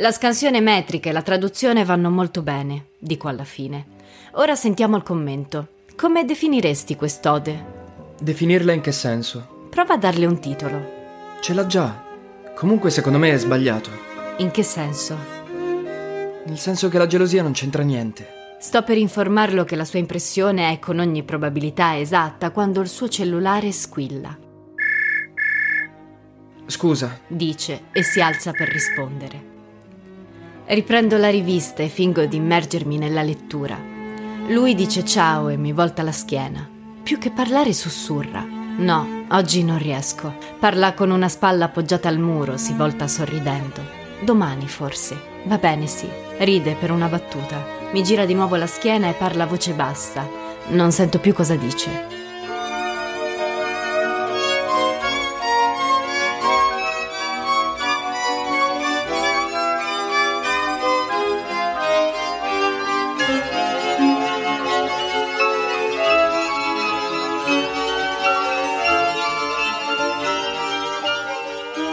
La 0.00 0.12
scansione 0.12 0.60
metrica 0.60 1.10
e 1.10 1.12
la 1.12 1.22
traduzione 1.22 1.84
vanno 1.84 2.08
molto 2.08 2.42
bene, 2.42 2.90
dico 3.00 3.26
alla 3.26 3.42
fine. 3.42 3.96
Ora 4.34 4.54
sentiamo 4.54 4.96
il 4.96 5.02
commento. 5.02 5.70
Come 5.96 6.24
definiresti 6.24 6.94
quest'ode? 6.94 7.64
Definirla 8.20 8.72
in 8.72 8.80
che 8.80 8.92
senso? 8.92 9.66
Prova 9.68 9.94
a 9.94 9.98
darle 9.98 10.26
un 10.26 10.38
titolo. 10.38 11.36
Ce 11.40 11.52
l'ha 11.52 11.66
già. 11.66 12.00
Comunque 12.54 12.90
secondo 12.90 13.18
me 13.18 13.32
è 13.32 13.38
sbagliato. 13.38 13.90
In 14.36 14.52
che 14.52 14.62
senso? 14.62 15.18
Nel 16.44 16.58
senso 16.58 16.88
che 16.88 16.98
la 16.98 17.08
gelosia 17.08 17.42
non 17.42 17.50
c'entra 17.50 17.82
niente. 17.82 18.56
Sto 18.60 18.84
per 18.84 18.98
informarlo 18.98 19.64
che 19.64 19.74
la 19.74 19.84
sua 19.84 19.98
impressione 19.98 20.70
è 20.70 20.78
con 20.78 21.00
ogni 21.00 21.24
probabilità 21.24 21.98
esatta 21.98 22.52
quando 22.52 22.80
il 22.80 22.88
suo 22.88 23.08
cellulare 23.08 23.72
squilla. 23.72 24.38
Scusa, 26.66 27.18
dice 27.26 27.86
e 27.90 28.04
si 28.04 28.20
alza 28.20 28.52
per 28.52 28.68
rispondere. 28.68 29.47
Riprendo 30.70 31.16
la 31.16 31.30
rivista 31.30 31.82
e 31.82 31.88
fingo 31.88 32.26
di 32.26 32.36
immergermi 32.36 32.98
nella 32.98 33.22
lettura. 33.22 33.78
Lui 34.48 34.74
dice 34.74 35.02
ciao 35.02 35.48
e 35.48 35.56
mi 35.56 35.72
volta 35.72 36.02
la 36.02 36.12
schiena. 36.12 36.68
Più 37.02 37.16
che 37.16 37.30
parlare 37.30 37.72
sussurra. 37.72 38.44
No, 38.76 39.24
oggi 39.30 39.64
non 39.64 39.78
riesco. 39.78 40.34
Parla 40.58 40.92
con 40.92 41.10
una 41.10 41.30
spalla 41.30 41.64
appoggiata 41.64 42.10
al 42.10 42.18
muro, 42.18 42.58
si 42.58 42.74
volta 42.74 43.08
sorridendo. 43.08 43.80
Domani 44.20 44.68
forse. 44.68 45.18
Va 45.44 45.56
bene, 45.56 45.86
sì. 45.86 46.06
Ride 46.36 46.74
per 46.74 46.90
una 46.90 47.06
battuta. 47.06 47.64
Mi 47.92 48.02
gira 48.02 48.26
di 48.26 48.34
nuovo 48.34 48.56
la 48.56 48.66
schiena 48.66 49.08
e 49.08 49.14
parla 49.14 49.44
a 49.44 49.46
voce 49.46 49.72
bassa. 49.72 50.28
Non 50.68 50.92
sento 50.92 51.18
più 51.18 51.32
cosa 51.32 51.54
dice. 51.54 52.17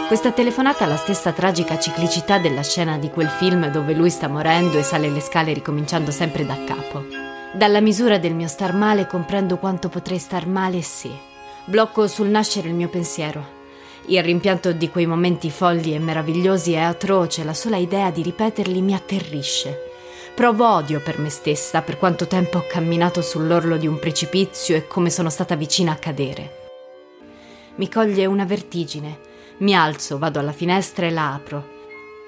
Questa 0.06 0.30
telefonata 0.30 0.84
ha 0.84 0.86
la 0.86 0.96
stessa 0.96 1.32
tragica 1.32 1.80
ciclicità 1.80 2.38
della 2.38 2.62
scena 2.62 2.96
di 2.96 3.10
quel 3.10 3.26
film 3.26 3.68
dove 3.72 3.92
lui 3.92 4.08
sta 4.08 4.28
morendo 4.28 4.78
e 4.78 4.84
sale 4.84 5.08
le 5.08 5.18
scale 5.18 5.52
ricominciando 5.52 6.12
sempre 6.12 6.46
da 6.46 6.56
capo. 6.64 7.04
Dalla 7.52 7.80
misura 7.80 8.16
del 8.16 8.32
mio 8.32 8.46
star 8.46 8.72
male 8.72 9.08
comprendo 9.08 9.58
quanto 9.58 9.88
potrei 9.88 10.18
star 10.18 10.46
male 10.46 10.80
se. 10.82 11.10
Blocco 11.64 12.06
sul 12.06 12.28
nascere 12.28 12.68
il 12.68 12.74
mio 12.74 12.88
pensiero. 12.88 13.44
Il 14.06 14.22
rimpianto 14.22 14.70
di 14.70 14.88
quei 14.90 15.06
momenti 15.06 15.50
folli 15.50 15.92
e 15.92 15.98
meravigliosi 15.98 16.74
è 16.74 16.78
atroce, 16.78 17.42
la 17.42 17.54
sola 17.54 17.76
idea 17.76 18.12
di 18.12 18.22
ripeterli 18.22 18.80
mi 18.80 18.94
atterrisce. 18.94 19.90
Provo 20.36 20.72
odio 20.72 21.00
per 21.00 21.18
me 21.18 21.30
stessa 21.30 21.82
per 21.82 21.98
quanto 21.98 22.28
tempo 22.28 22.58
ho 22.58 22.66
camminato 22.68 23.22
sull'orlo 23.22 23.76
di 23.76 23.88
un 23.88 23.98
precipizio 23.98 24.76
e 24.76 24.86
come 24.86 25.10
sono 25.10 25.30
stata 25.30 25.56
vicina 25.56 25.90
a 25.90 25.96
cadere. 25.96 26.64
Mi 27.74 27.90
coglie 27.90 28.24
una 28.24 28.44
vertigine 28.44 29.34
mi 29.58 29.74
alzo, 29.74 30.18
vado 30.18 30.38
alla 30.38 30.52
finestra 30.52 31.06
e 31.06 31.10
la 31.10 31.32
apro. 31.32 31.74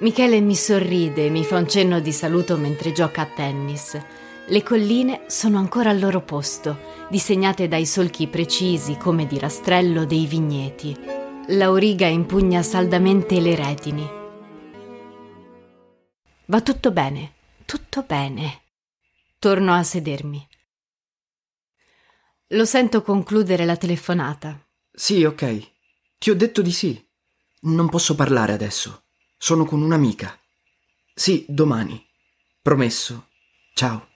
Michele 0.01 0.41
mi 0.41 0.55
sorride 0.55 1.27
e 1.27 1.31
mi 1.31 1.45
fa 1.45 1.59
un 1.59 1.69
cenno 1.69 2.01
di 2.01 2.13
saluto 2.13 2.57
mentre 2.57 2.93
gioca 2.93 3.23
a 3.23 3.27
tennis. 3.27 4.01
Le 4.47 4.63
colline 4.63 5.23
sono 5.27 5.59
ancora 5.59 5.91
al 5.91 5.99
loro 5.99 6.23
posto, 6.23 6.79
disegnate 7.11 7.69
dai 7.69 7.85
solchi 7.85 8.29
precisi 8.29 8.97
come 8.97 9.27
di 9.27 9.39
rastrello 9.39 10.07
dei 10.07 10.27
vigneti. 10.27 10.97
L'auriga 11.49 12.07
impugna 12.07 12.63
saldamente 12.63 13.41
le 13.41 13.55
retini. 13.55 14.09
Va 16.47 16.61
tutto 16.63 16.91
bene, 16.93 17.33
tutto 17.67 18.03
bene. 18.03 18.63
Torno 19.39 19.75
a 19.75 19.83
sedermi. 19.83 20.49
Lo 22.53 22.65
sento 22.65 23.03
concludere 23.03 23.67
la 23.67 23.77
telefonata. 23.77 24.59
Sì, 24.91 25.25
ok. 25.25 25.71
Ti 26.19 26.31
ho 26.31 26.35
detto 26.35 26.63
di 26.63 26.73
sì. 26.73 27.08
Non 27.61 27.89
posso 27.89 28.15
parlare 28.15 28.53
adesso. 28.53 29.07
Sono 29.37 29.65
con 29.65 29.83
un'amica. 29.83 30.39
Sì, 31.15 31.45
domani. 31.49 32.05
Promesso. 32.63 33.29
Ciao. 33.75 34.09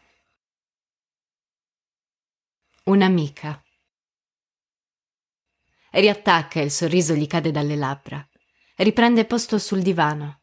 Un'amica. 2.85 3.63
Riattacca 5.91 6.61
e 6.61 6.65
il 6.65 6.71
sorriso 6.71 7.15
gli 7.15 7.27
cade 7.27 7.51
dalle 7.51 7.77
labbra. 7.77 8.27
Riprende 8.77 9.25
posto 9.25 9.59
sul 9.59 9.83
divano. 9.83 10.43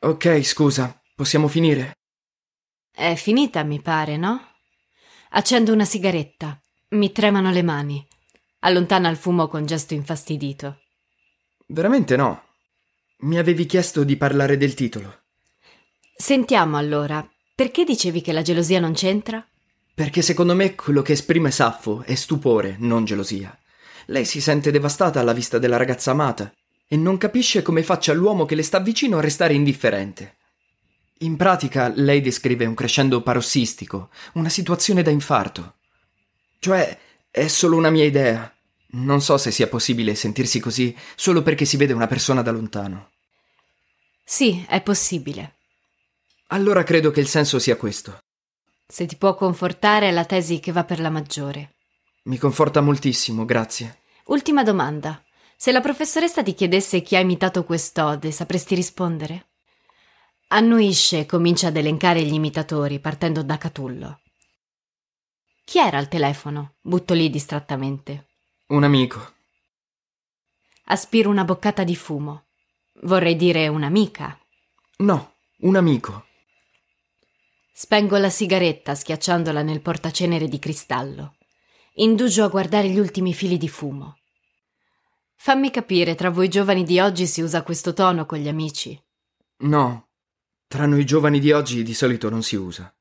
Ok, 0.00 0.42
scusa, 0.42 1.00
possiamo 1.14 1.48
finire? 1.48 1.92
È 2.90 3.14
finita, 3.14 3.62
mi 3.62 3.80
pare, 3.80 4.16
no? 4.16 4.54
Accendo 5.30 5.72
una 5.72 5.84
sigaretta. 5.84 6.60
Mi 6.90 7.12
tremano 7.12 7.50
le 7.50 7.62
mani. 7.62 8.06
Allontana 8.60 9.08
il 9.08 9.16
fumo 9.16 9.48
con 9.48 9.66
gesto 9.66 9.94
infastidito. 9.94 10.80
Veramente 11.66 12.16
no. 12.16 12.42
Mi 13.18 13.38
avevi 13.38 13.66
chiesto 13.66 14.04
di 14.04 14.16
parlare 14.16 14.56
del 14.56 14.74
titolo. 14.74 15.22
Sentiamo 16.16 16.76
allora, 16.76 17.28
perché 17.54 17.84
dicevi 17.84 18.20
che 18.20 18.32
la 18.32 18.42
gelosia 18.42 18.80
non 18.80 18.92
c'entra? 18.92 19.44
Perché 19.94 20.22
secondo 20.22 20.54
me 20.54 20.74
quello 20.74 21.02
che 21.02 21.12
esprime 21.12 21.50
Saffo 21.50 22.02
è 22.02 22.14
stupore, 22.14 22.76
non 22.78 23.04
gelosia. 23.04 23.56
Lei 24.06 24.24
si 24.24 24.40
sente 24.40 24.70
devastata 24.70 25.20
alla 25.20 25.32
vista 25.32 25.58
della 25.58 25.76
ragazza 25.76 26.12
amata 26.12 26.52
e 26.86 26.96
non 26.96 27.18
capisce 27.18 27.62
come 27.62 27.82
faccia 27.82 28.12
l'uomo 28.12 28.44
che 28.44 28.54
le 28.54 28.62
sta 28.62 28.78
vicino 28.78 29.18
a 29.18 29.22
restare 29.22 29.54
indifferente. 29.54 30.36
In 31.20 31.36
pratica 31.36 31.88
lei 31.88 32.20
descrive 32.20 32.66
un 32.66 32.74
crescendo 32.74 33.22
parossistico, 33.22 34.10
una 34.34 34.50
situazione 34.50 35.02
da 35.02 35.10
infarto. 35.10 35.76
Cioè, 36.58 36.98
è 37.30 37.48
solo 37.48 37.76
una 37.76 37.90
mia 37.90 38.04
idea. 38.04 38.54
Non 38.96 39.20
so 39.20 39.36
se 39.36 39.50
sia 39.50 39.68
possibile 39.68 40.14
sentirsi 40.14 40.58
così 40.58 40.96
solo 41.16 41.42
perché 41.42 41.64
si 41.64 41.76
vede 41.76 41.92
una 41.92 42.06
persona 42.06 42.40
da 42.40 42.50
lontano. 42.50 43.10
Sì, 44.24 44.64
è 44.66 44.80
possibile. 44.80 45.56
Allora 46.48 46.82
credo 46.82 47.10
che 47.10 47.20
il 47.20 47.28
senso 47.28 47.58
sia 47.58 47.76
questo. 47.76 48.18
Se 48.88 49.04
ti 49.04 49.16
può 49.16 49.34
confortare 49.34 50.08
è 50.08 50.12
la 50.12 50.24
tesi 50.24 50.60
che 50.60 50.72
va 50.72 50.84
per 50.84 51.00
la 51.00 51.10
maggiore. 51.10 51.74
Mi 52.24 52.38
conforta 52.38 52.80
moltissimo, 52.80 53.44
grazie. 53.44 54.02
Ultima 54.26 54.62
domanda. 54.62 55.22
Se 55.56 55.72
la 55.72 55.80
professoressa 55.80 56.42
ti 56.42 56.54
chiedesse 56.54 57.02
chi 57.02 57.16
ha 57.16 57.20
imitato 57.20 57.64
quest'ode, 57.64 58.30
sapresti 58.30 58.74
rispondere? 58.74 59.48
Annuisce 60.48 61.20
e 61.20 61.26
comincia 61.26 61.68
ad 61.68 61.76
elencare 61.76 62.22
gli 62.22 62.34
imitatori, 62.34 62.98
partendo 62.98 63.42
da 63.42 63.58
Catullo. 63.58 64.20
Chi 65.64 65.78
era 65.78 65.98
al 65.98 66.08
telefono? 66.08 66.76
Butto 66.80 67.14
lì 67.14 67.28
distrattamente. 67.28 68.26
Un 68.68 68.82
amico. 68.82 69.34
Aspiro 70.86 71.30
una 71.30 71.44
boccata 71.44 71.84
di 71.84 71.94
fumo. 71.94 72.46
Vorrei 73.02 73.36
dire 73.36 73.68
un'amica. 73.68 74.36
No, 74.98 75.34
un 75.58 75.76
amico. 75.76 76.26
Spengo 77.72 78.16
la 78.16 78.28
sigaretta 78.28 78.96
schiacciandola 78.96 79.62
nel 79.62 79.80
portacenere 79.80 80.48
di 80.48 80.58
cristallo. 80.58 81.36
Indugio 81.94 82.42
a 82.42 82.48
guardare 82.48 82.88
gli 82.88 82.98
ultimi 82.98 83.32
fili 83.34 83.56
di 83.56 83.68
fumo. 83.68 84.18
Fammi 85.36 85.70
capire, 85.70 86.16
tra 86.16 86.30
voi 86.30 86.48
giovani 86.48 86.82
di 86.82 86.98
oggi 86.98 87.26
si 87.28 87.42
usa 87.42 87.62
questo 87.62 87.92
tono 87.92 88.26
con 88.26 88.38
gli 88.38 88.48
amici? 88.48 89.00
No, 89.58 90.08
tra 90.66 90.86
noi 90.86 91.04
giovani 91.04 91.38
di 91.38 91.52
oggi 91.52 91.84
di 91.84 91.94
solito 91.94 92.28
non 92.30 92.42
si 92.42 92.56
usa. 92.56 92.92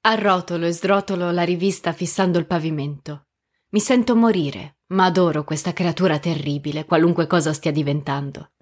Arrotolo 0.00 0.66
e 0.66 0.72
srotolo 0.72 1.30
la 1.30 1.44
rivista 1.44 1.92
fissando 1.92 2.40
il 2.40 2.46
pavimento. 2.46 3.26
Mi 3.68 3.80
sento 3.80 4.14
morire, 4.14 4.78
ma 4.88 5.06
adoro 5.06 5.42
questa 5.42 5.72
creatura 5.72 6.18
terribile, 6.20 6.84
qualunque 6.84 7.26
cosa 7.26 7.52
stia 7.52 7.72
diventando. 7.72 8.52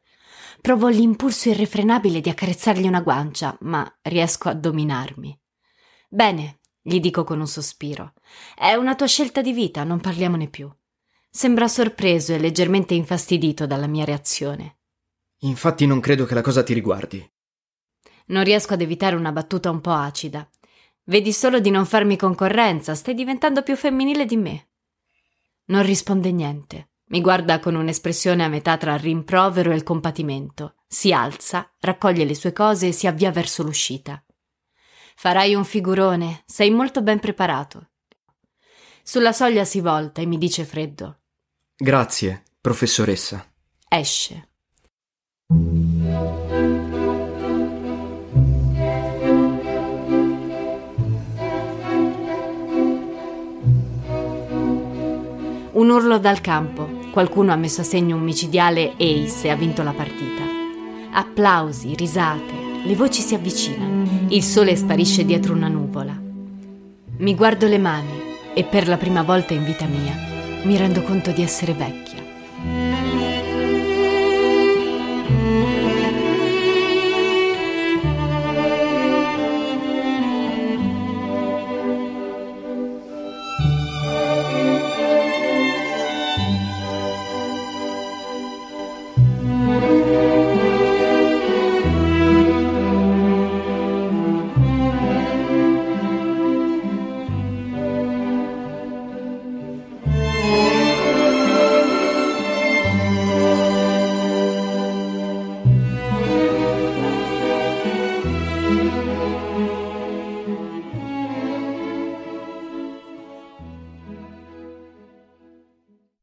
Provo 0.62 0.88
l'impulso 0.88 1.50
irrefrenabile 1.50 2.20
di 2.22 2.30
accarezzargli 2.30 2.86
una 2.86 3.02
guancia, 3.02 3.56
ma 3.60 3.86
riesco 4.00 4.48
a 4.48 4.54
dominarmi. 4.54 5.38
Bene, 6.08 6.60
gli 6.80 7.00
dico 7.00 7.22
con 7.22 7.38
un 7.38 7.46
sospiro. 7.46 8.14
È 8.54 8.72
una 8.74 8.94
tua 8.94 9.06
scelta 9.06 9.42
di 9.42 9.52
vita, 9.52 9.84
non 9.84 10.00
parliamone 10.00 10.48
più. 10.48 10.72
Sembra 11.28 11.68
sorpreso 11.68 12.32
e 12.32 12.38
leggermente 12.38 12.94
infastidito 12.94 13.66
dalla 13.66 13.86
mia 13.86 14.06
reazione. 14.06 14.78
Infatti 15.40 15.84
non 15.84 16.00
credo 16.00 16.24
che 16.24 16.34
la 16.34 16.40
cosa 16.40 16.62
ti 16.62 16.72
riguardi. 16.72 17.30
Non 18.26 18.42
riesco 18.42 18.72
ad 18.72 18.80
evitare 18.80 19.16
una 19.16 19.32
battuta 19.32 19.70
un 19.70 19.82
po' 19.82 19.92
acida. 19.92 20.48
Vedi 21.04 21.32
solo 21.34 21.60
di 21.60 21.68
non 21.68 21.84
farmi 21.84 22.16
concorrenza, 22.16 22.94
stai 22.94 23.12
diventando 23.12 23.62
più 23.62 23.76
femminile 23.76 24.24
di 24.24 24.36
me. 24.38 24.68
Non 25.66 25.82
risponde 25.82 26.32
niente. 26.32 26.90
Mi 27.06 27.20
guarda 27.20 27.58
con 27.58 27.74
un'espressione 27.74 28.42
a 28.44 28.48
metà 28.48 28.76
tra 28.76 28.94
il 28.94 29.00
rimprovero 29.00 29.70
e 29.70 29.74
il 29.74 29.82
compatimento. 29.82 30.76
Si 30.86 31.12
alza, 31.12 31.70
raccoglie 31.80 32.24
le 32.24 32.34
sue 32.34 32.52
cose 32.52 32.88
e 32.88 32.92
si 32.92 33.06
avvia 33.06 33.30
verso 33.30 33.62
l'uscita. 33.62 34.22
Farai 35.16 35.54
un 35.54 35.64
figurone, 35.64 36.42
sei 36.46 36.70
molto 36.70 37.02
ben 37.02 37.20
preparato. 37.20 37.90
Sulla 39.02 39.32
soglia 39.32 39.64
si 39.64 39.80
volta 39.80 40.22
e 40.22 40.26
mi 40.26 40.38
dice 40.38 40.64
freddo. 40.64 41.20
Grazie, 41.76 42.42
professoressa. 42.60 43.46
Esce. 43.88 44.48
Urlo 55.94 56.18
dal 56.18 56.40
campo. 56.40 56.88
Qualcuno 57.10 57.52
ha 57.52 57.56
messo 57.56 57.80
a 57.80 57.84
segno 57.84 58.16
un 58.16 58.22
micidiale 58.22 58.94
ace 58.94 59.46
e 59.46 59.50
ha 59.50 59.54
vinto 59.54 59.82
la 59.82 59.92
partita. 59.92 60.42
Applausi, 61.12 61.94
risate, 61.94 62.52
le 62.84 62.96
voci 62.96 63.20
si 63.20 63.34
avvicinano. 63.34 64.26
Il 64.28 64.42
sole 64.42 64.74
sparisce 64.74 65.24
dietro 65.24 65.54
una 65.54 65.68
nuvola. 65.68 66.20
Mi 67.18 67.34
guardo 67.34 67.68
le 67.68 67.78
mani 67.78 68.22
e 68.54 68.64
per 68.64 68.88
la 68.88 68.96
prima 68.96 69.22
volta 69.22 69.54
in 69.54 69.64
vita 69.64 69.86
mia 69.86 70.32
mi 70.64 70.76
rendo 70.76 71.02
conto 71.02 71.30
di 71.30 71.42
essere 71.42 71.72
vecchia. 71.72 72.13